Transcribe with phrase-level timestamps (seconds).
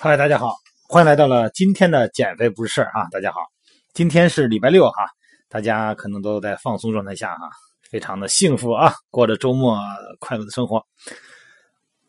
[0.00, 0.54] 嗨，大家好，
[0.88, 3.08] 欢迎来到了今天的减肥不是事儿啊！
[3.10, 3.40] 大家好，
[3.94, 5.10] 今天是礼拜六哈，
[5.48, 7.50] 大家可能都在放松状态下哈，
[7.90, 9.76] 非常的幸福啊，过着周末
[10.20, 10.86] 快乐的生活。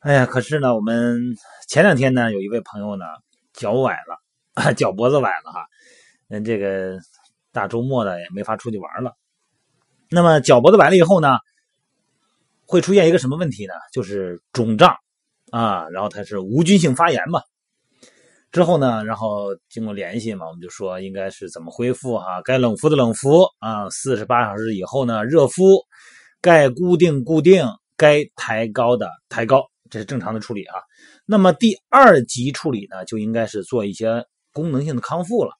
[0.00, 1.36] 哎呀，可是呢，我们
[1.68, 3.04] 前两天呢，有一位朋友呢
[3.52, 5.64] 脚崴了， 脚脖子崴了哈，
[6.28, 6.98] 嗯，这个
[7.52, 9.12] 大周末的也没法出去玩了。
[10.10, 11.38] 那么脚脖子崴了以后呢，
[12.66, 13.74] 会出现一个什么问题呢？
[13.92, 14.96] 就是肿胀
[15.52, 17.40] 啊，然后它是无菌性发炎嘛。
[18.56, 22.40] 之后呢，然后经过联系嘛，我们就说应该是怎么恢复哈？
[22.42, 25.82] 该冷敷的冷敷啊，四十八小时以后呢热敷，
[26.40, 27.66] 该固定固定，
[27.98, 29.60] 该抬高的抬高，
[29.90, 30.76] 这是正常的处理啊。
[31.26, 35.50] 那么第二级处理呢，就应该是做一些功能性的康复了。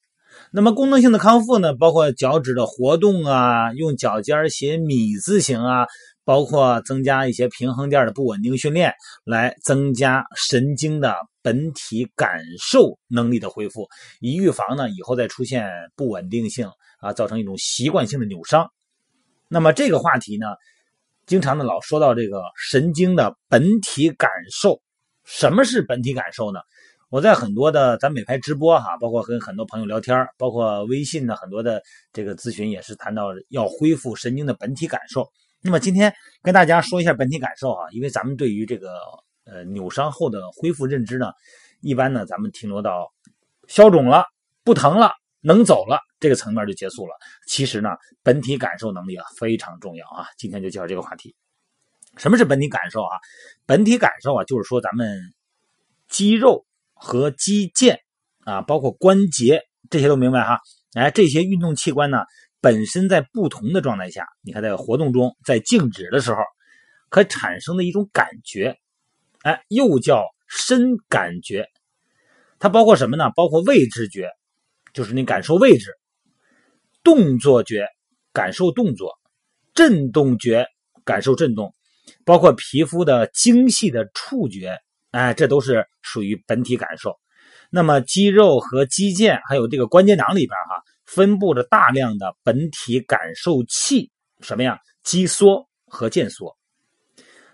[0.51, 5.85] 那么功能性的康复呢，包括脚趾的活动啊，用脚尖写米字形啊。
[6.27, 8.93] 包括增加一些平衡垫的不稳定训练，
[9.25, 13.87] 来增加神经的本体感受能力的恢复，
[14.19, 18.69] 以预防呢以后再出现不稳定性啊，造成一种习惯性的扭伤。
[19.47, 20.49] 那么这个话题呢，
[21.27, 24.83] 经常呢老说到这个神经的本体感受，
[25.25, 26.59] 什么是本体感受呢？
[27.09, 31.81] 我在很多的咱美拍直播哈，包括跟很多朋友聊天，包括微信的很多的
[32.13, 35.25] 这个咨询，也是谈到要恢复神经的本体感受。
[35.67, 39.01] 那么今天跟大家说一下本体感受啊，因为咱们对于这个
[39.45, 41.33] 呃扭伤后的恢复认知呢，
[41.81, 43.13] 一般呢咱们停留到
[43.67, 44.25] 消肿了、
[44.63, 47.17] 不疼了、能走了这个层面就结束了。
[47.49, 47.89] 其实呢，
[48.23, 50.27] 本体感受能力啊非常重要啊。
[50.39, 51.35] 今天就介绍这个话题。
[52.17, 53.19] 什么是本体感受啊？
[53.67, 55.19] 本体感受啊，就是说咱们
[56.09, 57.99] 肌肉和肌腱
[58.45, 60.61] 啊，包括关节这些都明白哈。
[60.93, 62.19] 哎，这些运动器官呢。
[62.67, 66.39] 本身在不同的状态下，你看在活动中，在静止的时候，
[67.11, 68.77] 可产生的一种感觉，
[69.43, 71.69] 哎，又叫身感觉。
[72.59, 73.31] 它包括什么呢？
[73.37, 74.33] 包括位置觉，
[74.93, 75.93] 就是你感受位置；
[77.05, 77.87] 动作觉，
[78.33, 79.11] 感受动作；
[79.73, 80.67] 震动觉，
[81.05, 81.69] 感受震动；
[82.25, 84.77] 包括皮肤的精细的触觉，
[85.13, 87.17] 哎，这都是属于本体感受。
[87.71, 90.83] 那么肌肉和肌腱，还有这个关节囊里边哈。
[91.07, 94.79] 分布着大量的本体感受器，什么呀？
[95.03, 96.57] 肌缩和腱缩，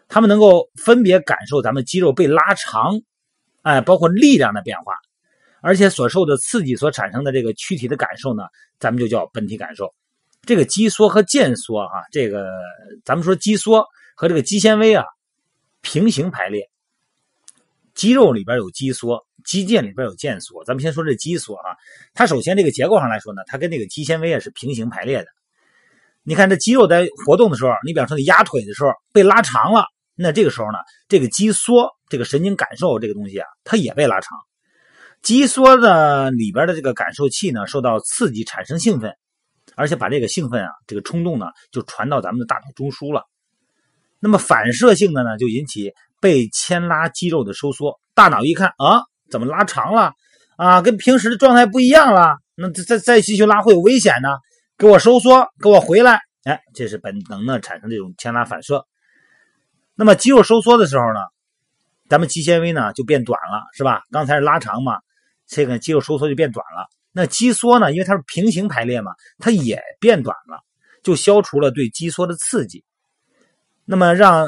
[0.09, 2.99] 它们能够分别感受咱们肌肉被拉长，
[3.61, 4.95] 哎，包括力量的变化，
[5.61, 8.45] 而且所受的刺激所产生的这个躯体的感受呢，
[8.81, 9.95] 咱们就叫本体感受。
[10.47, 12.49] 这个肌缩和腱缩啊，这个
[13.05, 13.87] 咱们说肌缩
[14.17, 15.05] 和这个肌纤维啊
[15.83, 16.72] 平行排列。
[18.03, 20.65] 肌肉里边有肌缩，肌腱里边有腱缩。
[20.65, 21.71] 咱们先说这肌缩啊，
[22.15, 25.27] 它首先这个结构上来说呢，它跟那个肌纤维啊是平行排列的。
[26.25, 29.85] 你看这肌肉在活动的时候，你比方说你压腿的时候被拉长了，
[30.17, 34.37] 那这个时候呢，这个肌缩这个神经感受这个东西啊，它也被拉长。
[35.23, 39.15] 肌缩的里边的这个感受器呢，受到刺激产生兴奋，
[39.77, 43.23] 而且把这个兴奋啊，这个冲动呢，就传到咱们的大脑中枢了。
[44.19, 45.93] 那么反射性的呢，就引起。
[46.23, 50.13] 被牵拉肌肉的收缩，大脑一看啊，怎么拉长了
[50.57, 50.81] 啊？
[50.81, 54.29] 跟平时的状态不一样了，那再再继续拉会有危险呢？
[54.79, 56.21] 给我收缩，给我回来！
[56.45, 58.87] 哎，这是本能的产生这种牵拉反射。
[59.97, 61.19] 那么肌肉收缩的时候呢，
[62.09, 64.03] 咱们肌纤维呢就变短了，是吧？
[64.13, 65.01] 刚才是拉长嘛，
[65.49, 66.87] 这个肌肉收缩就变短了。
[67.11, 70.61] 那肌缩呢，因为它是平行排列嘛，它也变短了，
[71.03, 72.85] 就消除了对肌缩的刺激。
[73.85, 74.47] 那么让。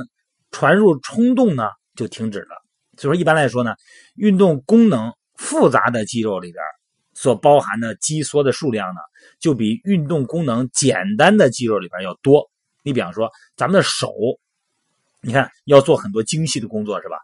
[0.54, 1.65] 传入冲动呢，
[1.97, 2.62] 就停止了。
[2.97, 3.75] 所以说，一般来说呢，
[4.15, 6.62] 运动功能复杂的肌肉里边
[7.12, 9.00] 所包含的肌缩的数量呢，
[9.41, 12.48] 就比运动功能简单的肌肉里边要多。
[12.84, 14.14] 你比方说，咱们的手，
[15.20, 17.16] 你看要做很多精细的工作，是吧？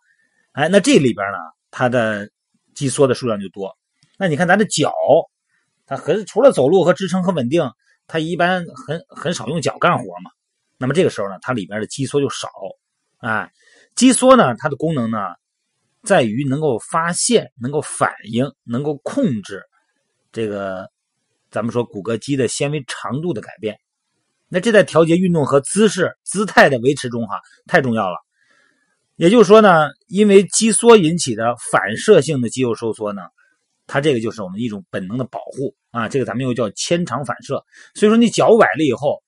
[0.51, 1.39] 哎，那这里边呢，
[1.71, 2.29] 它的
[2.75, 3.79] 肌缩的数量就多。
[4.19, 4.93] 那你看咱的脚，
[5.87, 7.63] 它很除了走路和支撑和稳定，
[8.09, 10.33] 它一般很很少用脚干活嘛。
[10.79, 12.49] 那么这个时候呢，它里边的肌缩就少。
[13.21, 13.51] 啊，
[13.95, 15.19] 肌缩呢，它的功能呢，
[16.03, 19.63] 在于能够发现、能够反应、能够控制
[20.33, 20.91] 这个
[21.51, 23.79] 咱们说骨骼肌的纤维长度的改变。
[24.49, 28.17] 那这在调节运动和姿势、姿态的维持中，哈，太重要了。
[29.17, 33.23] 也就是说呢，因为肌缩引起的反射性的肌肉收缩呢，
[33.87, 36.09] 它这个就是我们一种本能的保护啊。
[36.09, 37.63] 这个咱们又叫牵长反射。
[37.95, 39.23] 所以说，你脚崴了以后，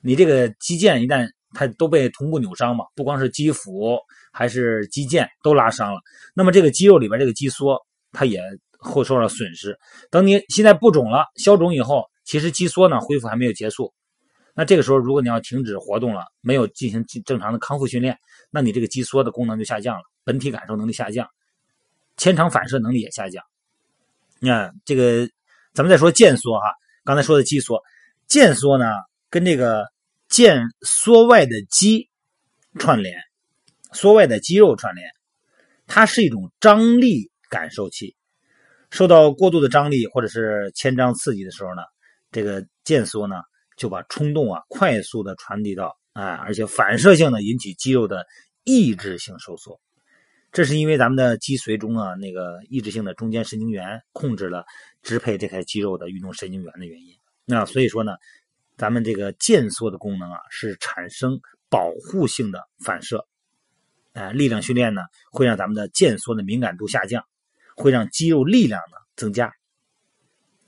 [0.00, 3.98] 你这个肌腱一旦它都被同步扭伤嘛，不光是肌腹
[4.32, 6.00] 还是肌腱都拉伤了。
[6.34, 7.80] 那么这个肌肉里边这个肌缩，
[8.12, 8.42] 它也
[8.78, 9.78] 会受到损失。
[10.10, 13.94] 等你现在不肿了，消肿以后，其实肌缩呢恢复还没有结束。
[14.56, 18.16] 那这个时候，如果你要停止活动了，没有进行正常的康复训练，
[18.50, 21.28] 那你这个肌缩的功能就下降了，本体感受能力下降。
[22.16, 23.42] 牵肠反射能力也下降。
[24.38, 25.28] 你看这个，
[25.72, 26.66] 咱们再说腱缩哈，
[27.04, 27.82] 刚才说的肌缩，
[28.28, 28.86] 腱缩呢
[29.28, 29.84] 跟这个
[30.34, 32.10] 腱缩外的肌
[32.80, 33.16] 串联，
[33.92, 35.08] 缩外的肌肉串联，
[35.86, 38.16] 它是一种张力感受器。
[38.90, 41.82] 受到过度的张力或者是牵张刺激的时候呢，
[42.32, 43.36] 这个腱缩呢
[43.76, 48.26] 就把冲动啊快速的传递到啊，而且反射性的引起肌肉的
[48.64, 49.80] 抑制性收缩。
[50.50, 54.64] 这是因为咱们的脊髓中啊那个抑制性的中间神经元控制了
[55.00, 57.16] 支配这块肌肉的运动神经元的原因。
[57.44, 58.16] 那所以说呢，
[58.76, 63.26] 咱们这个腱缩的功能啊是产生保护性的反射。
[64.12, 67.24] 哎，力量训练呢会让咱们的腱缩的敏感度下降。
[67.76, 69.52] 会让肌肉力量呢增加，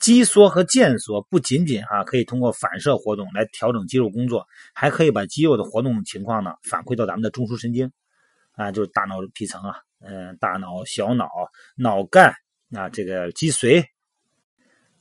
[0.00, 4.44] 肌缩和腱缩不仅仅啊可以通过反射活动来调整肌肉工作，
[4.74, 7.92] 还可以把肌肉的活动情况呢反馈到咱们的中枢神经，
[8.56, 11.28] 啊就是大脑皮层啊，嗯大脑、小脑、
[11.76, 12.34] 脑干
[12.72, 13.84] 啊这个脊髓，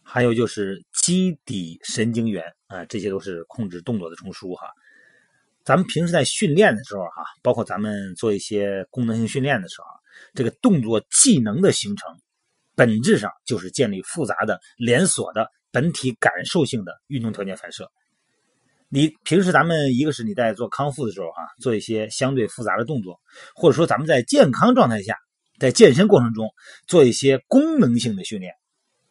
[0.04, 4.72] 还有就是基底神经元啊，这些都是控制动作的中枢哈。
[5.64, 9.88] 咱们平时在训练的时候哈，包括咱们做一些功能性训练的时候。
[10.34, 12.10] 这个动作技能的形成，
[12.74, 17.92] 本质上就是建立复杂的连锁的本体感受性的运动条件反射。
[18.90, 23.20] 你平时咱们一个是你在做康复的时候哈，做一些相对复杂的动作，
[23.54, 25.16] 或者说咱们在健康状态下，
[25.60, 26.50] 在健身过程中
[26.88, 28.56] 做一些功能性的训练，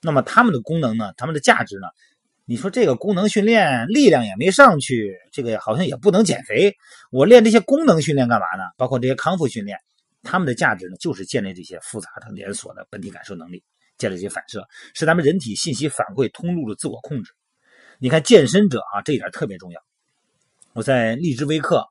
[0.04, 1.88] 那么他们的功能呢，他们的价值呢？
[2.46, 6.76] 你说这个功能训练力量也没上去，这个好像也不能减肥，
[7.10, 8.64] 我练这些功能训练干嘛呢？
[8.76, 9.78] 包括这些康复训练。
[10.22, 13.62] 他们的价值呢，就是建立这些复杂的连锁的本体感受能力，
[13.98, 17.32] 建立这些反射，是咱们人体信息反馈通路的自我控制。
[17.98, 19.80] 你看健身者啊，这一点特别重要。
[20.72, 21.86] 我在荔枝微课，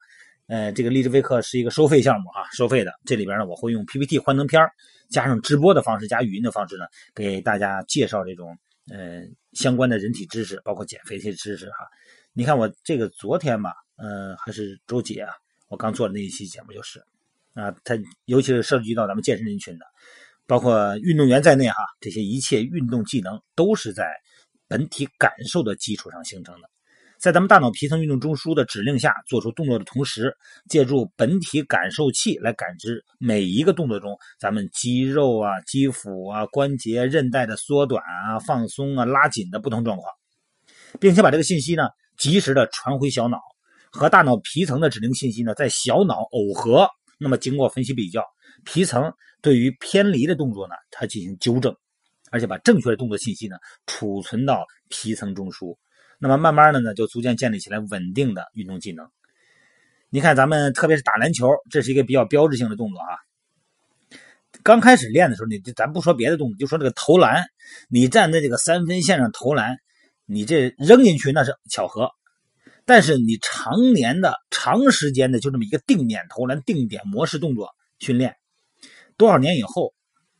[0.47, 2.91] 呃，这个荔枝微课是一个收费项目啊，收费的。
[3.05, 4.61] 这里边呢，我会用 PPT 幻灯片
[5.09, 8.57] 加上直播的方式，加语音的方式呢，给大家介绍这种
[8.91, 9.21] 呃
[9.53, 11.87] 相关的人体知识，包括减肥这些知识哈。
[12.33, 15.31] 你看我这个昨天吧，呃，还是周几啊？
[15.67, 17.03] 我刚做的那一期节目就是。
[17.53, 17.95] 啊，它
[18.25, 19.85] 尤其是涉及到咱们健身人群的，
[20.47, 24.11] 包括运动员在内哈，这些一切运动技能都是在
[24.67, 26.67] 本体感受的基础上形成的。
[27.23, 30.35] 在咱们大脑皮层运动中枢的指令下做出动作的同时，
[30.67, 40.05] 借助本体感受器来感知每一个动作中咱们肌肉啊、肌腹啊、关节、韧带的缩短啊、放松啊、拉紧的不同状况，
[40.99, 41.87] 并且把这个信息呢
[42.17, 43.39] 及时的传回小脑，
[43.89, 46.85] 和大脑皮层的指令信息呢在小脑耦合。
[47.17, 48.21] 那么经过分析比较，
[48.65, 49.01] 皮层
[49.41, 51.73] 对于偏离的动作呢，它进行纠正，
[52.31, 53.55] 而且把正确的动作信息呢
[53.87, 55.73] 储存到皮层中枢。
[56.19, 59.09] 那么慢慢的呢，就逐渐建立起来稳定的运动技能。
[60.09, 63.17] 你看咱们特别是打篮球，这是一个比较标志性的动作啊。
[64.61, 67.43] 刚开始练的时候，你咱不说别的动作，就说这个投篮，
[67.89, 69.77] 你站在这个三分线上投篮，
[70.25, 72.11] 你这扔进去那是巧合。
[72.85, 77.69] 但是你常年的、长时间的就这么一个定点投篮、定点模式动作
[77.99, 78.35] 训练，
[79.17, 79.93] 多少年以后，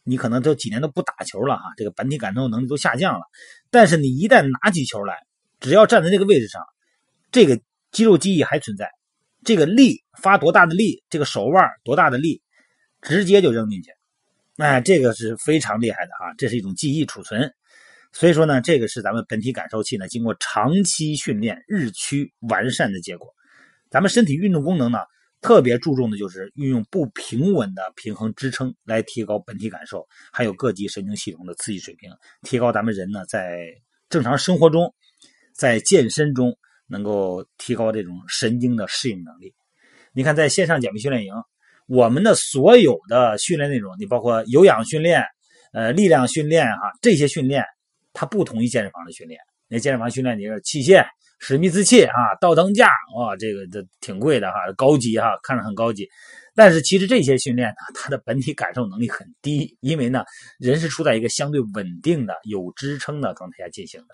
[0.04, 3.22] 你可能都几年都不打球了哈，这个本体感受能力都下降了。
[3.72, 5.16] 但是你一旦拿起球来，
[5.64, 6.62] 只要站在那个位置上，
[7.32, 7.58] 这个
[7.94, 8.92] 肌肉记忆还存在，
[9.46, 12.42] 这个力发多大的力，这个手腕多大的力，
[13.02, 13.92] 直接就扔进去，
[14.58, 17.54] 哎，这个是非常厉害的啊，这是一种记忆储存。
[18.12, 23.34] 所以说呢，这个是咱们本体感受器呢，经过长期训练日趋完善的结果。
[23.90, 25.00] 咱们身体运动功能呢，
[25.40, 33.66] 特别注重的就是运用不平稳的平衡支撑来提高本体感受，还有各级神经系统的刺激水平，提高咱们人呢在
[34.10, 34.94] 正常生活中，
[35.56, 36.58] 在健身中
[36.88, 39.54] 能够提高这种神经的适应能力。
[40.14, 41.34] 你看，在线上减肥训练营，
[41.88, 45.24] 我们的所有的训练内容，你包括有氧训练、
[45.72, 47.64] 呃力量训练哈，这些训练。
[48.16, 51.04] 它不同于健身房的训练，那健身房训练你是器械，
[51.40, 56.08] 史密斯器啊，倒腾架哇，这个这挺贵的哈，高级哈，看着很高级。
[56.54, 60.24] 但是其实这些训练呢，它的本体感受能力很低，因为呢，
[60.60, 64.14] 人是处在一个相对稳定的、有支撑的状态下进行的。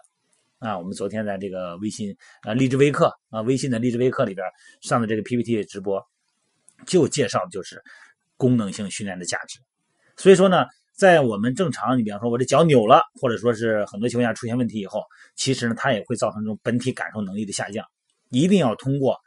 [0.59, 4.45] 啊，我们昨天在这个微信啊励志微课啊微信的励志微课里边
[4.81, 6.05] 上的这个 PPT 直播，
[6.85, 7.81] 就介绍就是
[8.37, 9.59] 功能性训练的价值。
[10.15, 10.65] 所以说呢。
[10.99, 15.01] 在我们正常，你比方说我这脚扭了，或者说是很多情况下出现问题以后，
[15.33, 17.85] 其实呢，它也会造成这种本体感受能力的下降。
[18.29, 19.17] 一定要通过，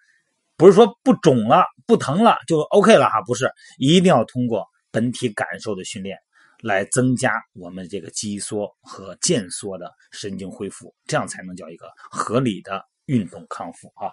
[0.59, 6.19] 不是说不肿了、不疼了就 OK 了哈，不是，一定要通过本体感受的训练
[6.63, 14.13] 来增加我们这个肌缩和腱缩的神经恢复，这样才能叫一个合理的运动康复啊！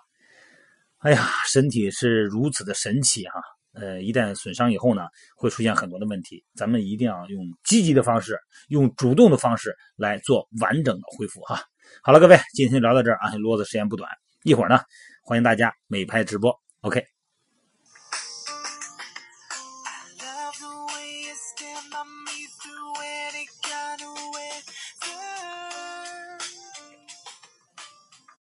[0.98, 3.42] 哎呀，身体是如此的神奇哈。
[3.74, 5.04] 呃，一旦损伤以后呢，
[5.38, 6.44] 会出现很多的问题。
[6.56, 8.38] 咱们一定要用积极的方式，
[8.68, 11.62] 用主动的方式来做完整的恢复哈。
[12.02, 14.10] 好了，各位，今天聊到这儿啊，啰嗦时间不短，
[14.44, 14.82] 一会儿呢，
[15.24, 17.19] 欢迎大家美拍直播，OK。